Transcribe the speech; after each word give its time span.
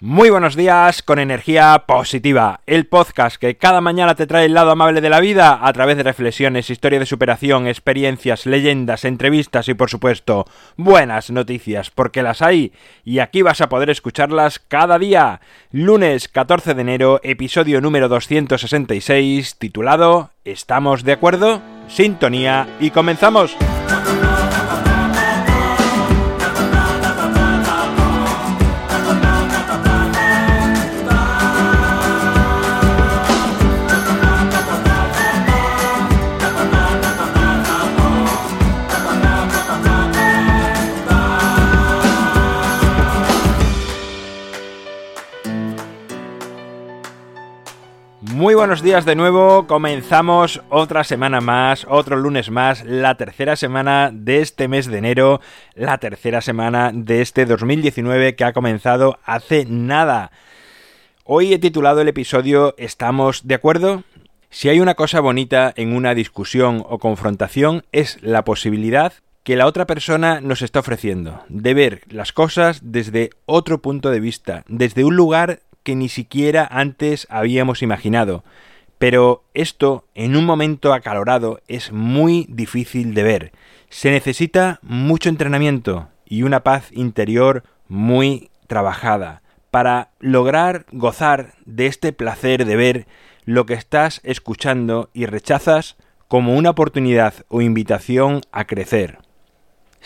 Muy 0.00 0.30
buenos 0.30 0.54
días 0.54 1.02
con 1.02 1.18
energía 1.18 1.82
positiva, 1.84 2.60
el 2.66 2.86
podcast 2.86 3.34
que 3.34 3.56
cada 3.56 3.80
mañana 3.80 4.14
te 4.14 4.28
trae 4.28 4.44
el 4.44 4.54
lado 4.54 4.70
amable 4.70 5.00
de 5.00 5.10
la 5.10 5.18
vida 5.18 5.58
a 5.60 5.72
través 5.72 5.96
de 5.96 6.04
reflexiones, 6.04 6.70
historia 6.70 7.00
de 7.00 7.04
superación, 7.04 7.66
experiencias, 7.66 8.46
leyendas, 8.46 9.04
entrevistas 9.04 9.66
y 9.66 9.74
por 9.74 9.90
supuesto 9.90 10.44
buenas 10.76 11.32
noticias, 11.32 11.90
porque 11.90 12.22
las 12.22 12.42
hay 12.42 12.72
y 13.04 13.18
aquí 13.18 13.42
vas 13.42 13.60
a 13.60 13.68
poder 13.68 13.90
escucharlas 13.90 14.60
cada 14.60 15.00
día. 15.00 15.40
Lunes 15.72 16.28
14 16.28 16.74
de 16.74 16.80
enero, 16.80 17.18
episodio 17.24 17.80
número 17.80 18.08
266, 18.08 19.56
titulado 19.58 20.30
¿Estamos 20.44 21.02
de 21.02 21.14
acuerdo? 21.14 21.60
Sintonía 21.88 22.68
y 22.78 22.90
comenzamos. 22.92 23.56
Muy 48.20 48.56
buenos 48.56 48.82
días 48.82 49.04
de 49.04 49.14
nuevo, 49.14 49.68
comenzamos 49.68 50.60
otra 50.70 51.04
semana 51.04 51.40
más, 51.40 51.86
otro 51.88 52.16
lunes 52.16 52.50
más, 52.50 52.84
la 52.84 53.14
tercera 53.14 53.54
semana 53.54 54.10
de 54.12 54.40
este 54.40 54.66
mes 54.66 54.88
de 54.88 54.98
enero, 54.98 55.40
la 55.76 55.98
tercera 55.98 56.40
semana 56.40 56.90
de 56.92 57.20
este 57.20 57.46
2019 57.46 58.34
que 58.34 58.42
ha 58.42 58.52
comenzado 58.52 59.20
hace 59.24 59.66
nada. 59.66 60.32
Hoy 61.22 61.52
he 61.52 61.60
titulado 61.60 62.00
el 62.00 62.08
episodio 62.08 62.74
¿Estamos 62.76 63.46
de 63.46 63.54
acuerdo? 63.54 64.02
Si 64.50 64.68
hay 64.68 64.80
una 64.80 64.96
cosa 64.96 65.20
bonita 65.20 65.72
en 65.76 65.92
una 65.92 66.14
discusión 66.14 66.84
o 66.88 66.98
confrontación 66.98 67.84
es 67.92 68.20
la 68.20 68.42
posibilidad 68.42 69.12
que 69.44 69.54
la 69.54 69.66
otra 69.66 69.86
persona 69.86 70.40
nos 70.40 70.62
está 70.62 70.80
ofreciendo, 70.80 71.44
de 71.48 71.72
ver 71.72 72.02
las 72.08 72.32
cosas 72.32 72.80
desde 72.82 73.30
otro 73.46 73.80
punto 73.80 74.10
de 74.10 74.18
vista, 74.18 74.64
desde 74.66 75.04
un 75.04 75.14
lugar 75.14 75.60
que 75.88 75.96
ni 75.96 76.10
siquiera 76.10 76.68
antes 76.70 77.26
habíamos 77.30 77.80
imaginado. 77.80 78.44
Pero 78.98 79.42
esto, 79.54 80.04
en 80.14 80.36
un 80.36 80.44
momento 80.44 80.92
acalorado, 80.92 81.62
es 81.66 81.92
muy 81.92 82.44
difícil 82.50 83.14
de 83.14 83.22
ver. 83.22 83.52
Se 83.88 84.10
necesita 84.10 84.80
mucho 84.82 85.30
entrenamiento 85.30 86.10
y 86.26 86.42
una 86.42 86.62
paz 86.62 86.90
interior 86.92 87.62
muy 87.88 88.50
trabajada 88.66 89.40
para 89.70 90.10
lograr 90.20 90.84
gozar 90.92 91.54
de 91.64 91.86
este 91.86 92.12
placer 92.12 92.66
de 92.66 92.76
ver 92.76 93.06
lo 93.46 93.64
que 93.64 93.72
estás 93.72 94.20
escuchando 94.24 95.08
y 95.14 95.24
rechazas 95.24 95.96
como 96.28 96.54
una 96.54 96.68
oportunidad 96.68 97.32
o 97.48 97.62
invitación 97.62 98.42
a 98.52 98.66
crecer. 98.66 99.20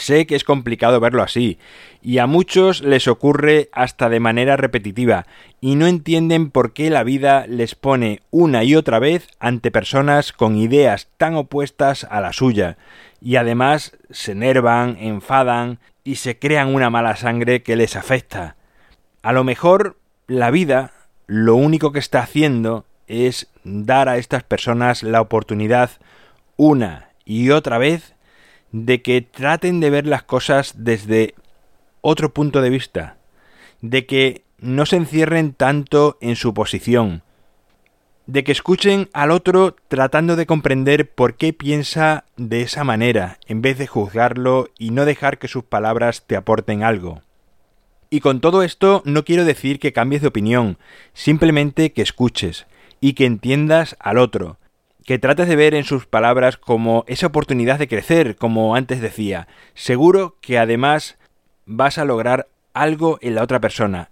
Sé 0.00 0.26
que 0.26 0.34
es 0.34 0.44
complicado 0.44 0.98
verlo 0.98 1.22
así, 1.22 1.58
y 2.00 2.18
a 2.18 2.26
muchos 2.26 2.80
les 2.80 3.06
ocurre 3.06 3.68
hasta 3.70 4.08
de 4.08 4.18
manera 4.18 4.56
repetitiva, 4.56 5.26
y 5.60 5.74
no 5.74 5.86
entienden 5.86 6.50
por 6.50 6.72
qué 6.72 6.88
la 6.88 7.04
vida 7.04 7.46
les 7.46 7.74
pone 7.74 8.22
una 8.30 8.64
y 8.64 8.76
otra 8.76 8.98
vez 8.98 9.28
ante 9.40 9.70
personas 9.70 10.32
con 10.32 10.56
ideas 10.56 11.08
tan 11.18 11.34
opuestas 11.34 12.04
a 12.04 12.22
la 12.22 12.32
suya, 12.32 12.78
y 13.20 13.36
además 13.36 13.94
se 14.08 14.32
enervan, 14.32 14.96
enfadan 14.98 15.80
y 16.02 16.14
se 16.14 16.38
crean 16.38 16.74
una 16.74 16.88
mala 16.88 17.14
sangre 17.16 17.62
que 17.62 17.76
les 17.76 17.94
afecta. 17.94 18.56
A 19.22 19.34
lo 19.34 19.44
mejor 19.44 19.98
la 20.28 20.50
vida 20.50 20.92
lo 21.26 21.56
único 21.56 21.92
que 21.92 21.98
está 21.98 22.20
haciendo 22.20 22.86
es 23.06 23.48
dar 23.64 24.08
a 24.08 24.16
estas 24.16 24.44
personas 24.44 25.02
la 25.02 25.20
oportunidad 25.20 25.90
una 26.56 27.10
y 27.26 27.50
otra 27.50 27.76
vez 27.76 28.14
de 28.72 29.02
que 29.02 29.22
traten 29.22 29.80
de 29.80 29.90
ver 29.90 30.06
las 30.06 30.22
cosas 30.22 30.74
desde 30.76 31.34
otro 32.00 32.32
punto 32.32 32.62
de 32.62 32.70
vista, 32.70 33.16
de 33.80 34.06
que 34.06 34.44
no 34.58 34.86
se 34.86 34.96
encierren 34.96 35.52
tanto 35.52 36.18
en 36.20 36.36
su 36.36 36.54
posición, 36.54 37.22
de 38.26 38.44
que 38.44 38.52
escuchen 38.52 39.08
al 39.12 39.32
otro 39.32 39.74
tratando 39.88 40.36
de 40.36 40.46
comprender 40.46 41.10
por 41.10 41.34
qué 41.34 41.52
piensa 41.52 42.24
de 42.36 42.62
esa 42.62 42.84
manera, 42.84 43.38
en 43.46 43.60
vez 43.60 43.76
de 43.78 43.88
juzgarlo 43.88 44.68
y 44.78 44.90
no 44.90 45.04
dejar 45.04 45.38
que 45.38 45.48
sus 45.48 45.64
palabras 45.64 46.24
te 46.26 46.36
aporten 46.36 46.84
algo. 46.84 47.22
Y 48.08 48.20
con 48.20 48.40
todo 48.40 48.62
esto 48.62 49.02
no 49.04 49.24
quiero 49.24 49.44
decir 49.44 49.80
que 49.80 49.92
cambies 49.92 50.22
de 50.22 50.28
opinión, 50.28 50.78
simplemente 51.12 51.92
que 51.92 52.02
escuches 52.02 52.66
y 53.00 53.14
que 53.14 53.24
entiendas 53.24 53.96
al 53.98 54.18
otro, 54.18 54.59
que 55.10 55.18
trates 55.18 55.48
de 55.48 55.56
ver 55.56 55.74
en 55.74 55.82
sus 55.82 56.06
palabras 56.06 56.56
como 56.56 57.04
esa 57.08 57.26
oportunidad 57.26 57.80
de 57.80 57.88
crecer, 57.88 58.36
como 58.36 58.76
antes 58.76 59.00
decía. 59.00 59.48
Seguro 59.74 60.36
que 60.40 60.56
además 60.56 61.18
vas 61.66 61.98
a 61.98 62.04
lograr 62.04 62.46
algo 62.74 63.18
en 63.20 63.34
la 63.34 63.42
otra 63.42 63.60
persona. 63.60 64.10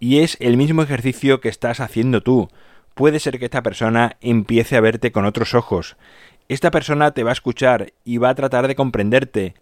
Y 0.00 0.18
es 0.18 0.36
el 0.40 0.56
mismo 0.56 0.82
ejercicio 0.82 1.40
que 1.40 1.48
estás 1.48 1.78
haciendo 1.78 2.22
tú. 2.22 2.48
Puede 2.96 3.20
ser 3.20 3.38
que 3.38 3.44
esta 3.44 3.62
persona 3.62 4.16
empiece 4.20 4.76
a 4.76 4.80
verte 4.80 5.12
con 5.12 5.26
otros 5.26 5.54
ojos. 5.54 5.96
Esta 6.48 6.72
persona 6.72 7.12
te 7.12 7.22
va 7.22 7.30
a 7.30 7.34
escuchar 7.34 7.92
y 8.04 8.18
va 8.18 8.30
a 8.30 8.34
tratar 8.34 8.66
de 8.66 8.74
comprenderte. 8.74 9.54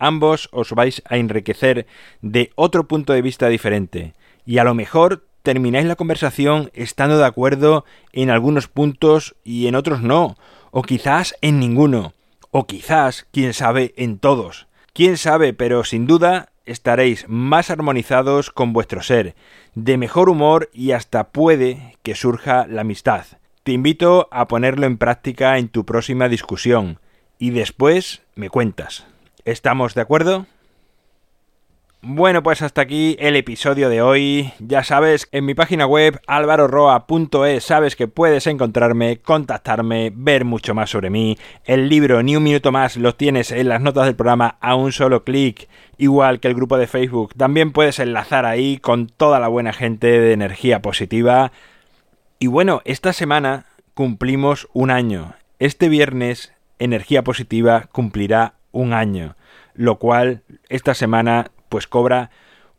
Ambos 0.00 0.48
os 0.50 0.72
vais 0.72 1.04
a 1.08 1.18
enriquecer 1.18 1.86
de 2.20 2.50
otro 2.56 2.88
punto 2.88 3.12
de 3.12 3.22
vista 3.22 3.46
diferente. 3.46 4.14
Y 4.44 4.58
a 4.58 4.64
lo 4.64 4.74
mejor 4.74 5.24
termináis 5.44 5.84
la 5.84 5.94
conversación 5.94 6.70
estando 6.72 7.18
de 7.18 7.26
acuerdo 7.26 7.84
en 8.12 8.30
algunos 8.30 8.66
puntos 8.66 9.36
y 9.44 9.66
en 9.66 9.74
otros 9.74 10.00
no, 10.00 10.36
o 10.70 10.82
quizás 10.82 11.36
en 11.42 11.60
ninguno, 11.60 12.14
o 12.50 12.66
quizás, 12.66 13.28
quién 13.30 13.52
sabe, 13.52 13.92
en 13.96 14.18
todos. 14.18 14.66
Quién 14.94 15.18
sabe, 15.18 15.52
pero 15.52 15.84
sin 15.84 16.06
duda 16.06 16.48
estaréis 16.64 17.26
más 17.28 17.68
armonizados 17.68 18.50
con 18.50 18.72
vuestro 18.72 19.02
ser, 19.02 19.36
de 19.74 19.98
mejor 19.98 20.30
humor 20.30 20.70
y 20.72 20.92
hasta 20.92 21.28
puede 21.28 21.98
que 22.02 22.14
surja 22.14 22.66
la 22.66 22.80
amistad. 22.80 23.26
Te 23.64 23.72
invito 23.72 24.28
a 24.30 24.48
ponerlo 24.48 24.86
en 24.86 24.96
práctica 24.96 25.58
en 25.58 25.68
tu 25.68 25.84
próxima 25.84 26.30
discusión 26.30 27.00
y 27.38 27.50
después 27.50 28.22
me 28.34 28.48
cuentas. 28.48 29.06
¿Estamos 29.44 29.94
de 29.94 30.00
acuerdo? 30.00 30.46
Bueno, 32.06 32.42
pues 32.42 32.60
hasta 32.60 32.82
aquí 32.82 33.16
el 33.18 33.34
episodio 33.34 33.88
de 33.88 34.02
hoy. 34.02 34.52
Ya 34.58 34.84
sabes, 34.84 35.26
en 35.32 35.46
mi 35.46 35.54
página 35.54 35.86
web 35.86 36.20
alvaroroa.es 36.26 37.64
sabes 37.64 37.96
que 37.96 38.08
puedes 38.08 38.46
encontrarme, 38.46 39.20
contactarme, 39.22 40.12
ver 40.14 40.44
mucho 40.44 40.74
más 40.74 40.90
sobre 40.90 41.08
mí. 41.08 41.38
El 41.64 41.88
libro 41.88 42.22
Ni 42.22 42.36
un 42.36 42.42
minuto 42.42 42.72
más 42.72 42.98
lo 42.98 43.14
tienes 43.14 43.52
en 43.52 43.70
las 43.70 43.80
notas 43.80 44.04
del 44.04 44.16
programa 44.16 44.58
a 44.60 44.74
un 44.74 44.92
solo 44.92 45.24
clic, 45.24 45.66
igual 45.96 46.40
que 46.40 46.48
el 46.48 46.54
grupo 46.54 46.76
de 46.76 46.88
Facebook. 46.88 47.32
También 47.38 47.72
puedes 47.72 47.98
enlazar 47.98 48.44
ahí 48.44 48.76
con 48.76 49.06
toda 49.06 49.40
la 49.40 49.48
buena 49.48 49.72
gente 49.72 50.06
de 50.06 50.34
energía 50.34 50.82
positiva. 50.82 51.52
Y 52.38 52.48
bueno, 52.48 52.82
esta 52.84 53.14
semana 53.14 53.64
cumplimos 53.94 54.68
un 54.74 54.90
año. 54.90 55.36
Este 55.58 55.88
viernes 55.88 56.52
Energía 56.78 57.24
Positiva 57.24 57.88
cumplirá 57.92 58.56
un 58.72 58.92
año, 58.92 59.36
lo 59.72 59.98
cual 59.98 60.42
esta 60.68 60.92
semana 60.92 61.50
pues 61.74 61.88
cobra 61.88 62.30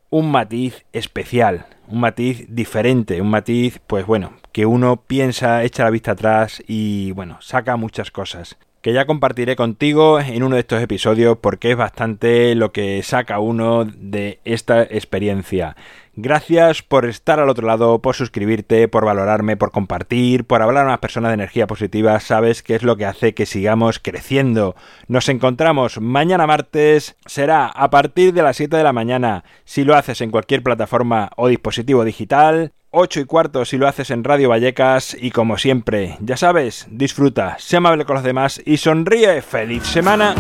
un 0.10 0.32
matiz 0.32 0.86
especial, 0.94 1.66
un 1.90 2.00
matiz 2.00 2.46
diferente, 2.48 3.20
un 3.20 3.30
matiz, 3.30 3.82
pues 3.88 4.06
bueno, 4.06 4.32
que 4.54 4.66
uno 4.66 4.96
piensa, 5.06 5.66
echa 5.66 5.84
la 5.84 5.90
vista 5.90 6.12
atrás 6.12 6.64
y 6.66 7.12
bueno, 7.12 7.38
saca 7.42 7.76
muchas 7.76 8.10
cosas 8.10 8.56
que 8.86 8.94
ya 8.94 9.08
compartiré 9.08 9.56
contigo 9.56 10.20
en 10.20 10.44
uno 10.44 10.54
de 10.54 10.62
estos 10.62 10.80
episodios 10.80 11.40
porque 11.40 11.72
es 11.72 11.76
bastante 11.76 12.54
lo 12.54 12.72
que 12.72 13.02
saca 13.02 13.40
uno 13.40 13.84
de 13.84 14.40
esta 14.46 14.84
experiencia. 14.84 15.76
Gracias 16.14 16.84
por 16.84 17.06
estar 17.06 17.40
al 17.40 17.50
otro 17.50 17.66
lado, 17.66 17.98
por 17.98 18.14
suscribirte, 18.14 18.88
por 18.88 19.04
valorarme, 19.04 19.58
por 19.58 19.72
compartir, 19.72 20.46
por 20.46 20.62
hablar 20.62 20.86
a 20.86 20.92
más 20.92 21.00
personas 21.00 21.32
de 21.32 21.34
energía 21.34 21.66
positiva. 21.66 22.20
Sabes 22.20 22.62
que 22.62 22.76
es 22.76 22.84
lo 22.84 22.96
que 22.96 23.08
hace 23.08 23.34
que 23.34 23.48
sigamos 23.48 23.98
creciendo. 23.98 24.76
Nos 25.08 25.30
encontramos 25.30 26.00
mañana 26.00 26.46
martes. 26.46 27.16
Será 27.26 27.66
a 27.66 27.90
partir 27.90 28.34
de 28.34 28.44
las 28.44 28.58
7 28.58 28.78
de 28.78 28.84
la 28.84 28.94
mañana. 28.94 29.46
Si 29.64 29.84
lo 29.84 29.96
haces 29.96 30.22
en 30.22 30.30
cualquier 30.30 30.62
plataforma 30.62 31.32
o 31.38 31.48
dispositivo 31.48 32.04
digital. 32.04 32.72
8 32.98 33.20
y 33.20 33.26
cuarto 33.26 33.66
si 33.66 33.78
lo 33.78 33.90
haces 33.90 34.10
en 34.10 34.24
Radio 34.24 34.50
Vallecas 34.50 35.18
y 35.20 35.32
como 35.32 35.58
siempre, 35.58 36.18
ya 36.22 36.38
sabes, 36.38 36.88
disfruta, 36.90 37.58
sé 37.60 37.76
amable 37.76 38.06
con 38.06 38.16
los 38.16 38.24
demás 38.24 38.62
y 38.66 38.78
sonríe. 38.78 39.42
¡Feliz 39.42 39.84
semana! 39.84 40.34